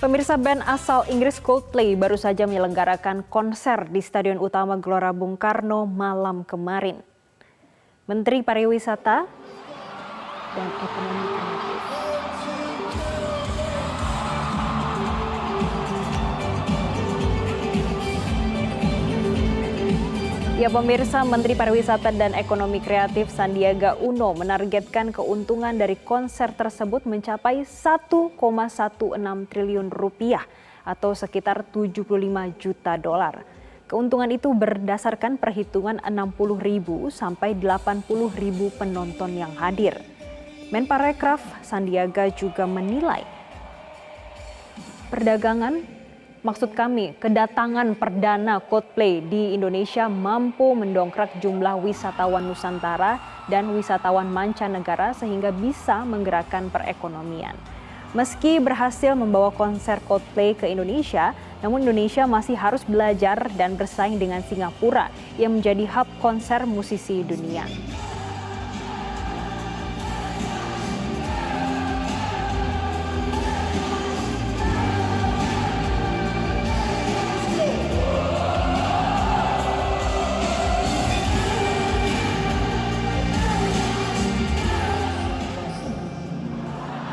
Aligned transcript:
Pemirsa 0.00 0.40
band 0.40 0.64
asal 0.64 1.04
Inggris 1.12 1.44
Coldplay 1.44 1.92
baru 1.92 2.16
saja 2.16 2.48
menyelenggarakan 2.48 3.20
konser 3.28 3.84
di 3.92 4.00
Stadion 4.00 4.40
Utama 4.40 4.80
Gelora 4.80 5.12
Bung 5.12 5.36
Karno 5.36 5.84
malam 5.84 6.40
kemarin. 6.40 7.04
Menteri 8.08 8.40
Pariwisata 8.40 9.28
dan 10.56 10.68
Ekonomi 10.80 11.39
Ya 20.60 20.68
pemirsa, 20.68 21.24
Menteri 21.24 21.56
Pariwisata 21.56 22.12
dan 22.12 22.36
Ekonomi 22.36 22.84
Kreatif 22.84 23.32
Sandiaga 23.32 23.96
Uno 23.96 24.36
menargetkan 24.36 25.08
keuntungan 25.08 25.72
dari 25.72 25.96
konser 25.96 26.52
tersebut 26.52 27.08
mencapai 27.08 27.64
1,16 27.64 28.36
triliun 29.48 29.88
rupiah 29.88 30.44
atau 30.84 31.16
sekitar 31.16 31.64
75 31.64 32.04
juta 32.60 33.00
dolar. 33.00 33.40
Keuntungan 33.88 34.28
itu 34.28 34.52
berdasarkan 34.52 35.40
perhitungan 35.40 35.96
60 36.04 36.60
ribu 36.60 37.08
sampai 37.08 37.56
80 37.56 38.04
ribu 38.36 38.68
penonton 38.76 39.32
yang 39.32 39.56
hadir. 39.56 39.96
Menparekraf 40.68 41.40
Sandiaga 41.64 42.28
juga 42.36 42.68
menilai 42.68 43.24
perdagangan 45.08 45.99
Maksud 46.40 46.72
kami, 46.72 47.12
kedatangan 47.20 47.92
perdana 48.00 48.64
Coldplay 48.64 49.20
di 49.20 49.52
Indonesia 49.52 50.08
mampu 50.08 50.72
mendongkrak 50.72 51.36
jumlah 51.36 51.76
wisatawan 51.84 52.48
Nusantara 52.48 53.20
dan 53.52 53.68
wisatawan 53.76 54.24
mancanegara 54.24 55.12
sehingga 55.12 55.52
bisa 55.52 56.00
menggerakkan 56.08 56.72
perekonomian. 56.72 57.52
Meski 58.16 58.56
berhasil 58.56 59.12
membawa 59.12 59.52
konser 59.52 60.00
Coldplay 60.08 60.56
ke 60.56 60.64
Indonesia, 60.64 61.36
namun 61.60 61.84
Indonesia 61.84 62.24
masih 62.24 62.56
harus 62.56 62.88
belajar 62.88 63.52
dan 63.60 63.76
bersaing 63.76 64.16
dengan 64.16 64.40
Singapura 64.40 65.12
yang 65.36 65.60
menjadi 65.60 65.84
hub 65.92 66.08
konser 66.24 66.64
musisi 66.64 67.20
dunia. 67.20 67.68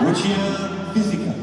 Rotina 0.00 0.92
física. 0.94 1.34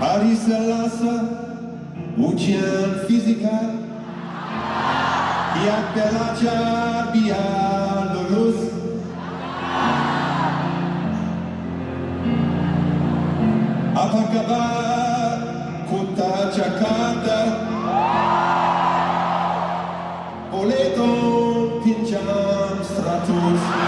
Arisa 0.00 0.58
Lassa, 0.58 1.14
rotina 2.18 3.04
física. 3.06 3.50
E 5.54 5.68
aquela 5.68 6.34
tchabia 6.34 7.36
lulus. 8.14 8.58
Apacabá, 13.94 14.66
Kuta 15.88 16.50
Chakata. 16.52 17.40
Boleto, 20.50 21.80
Pincham, 21.84 22.82
Stratus. 22.82 23.87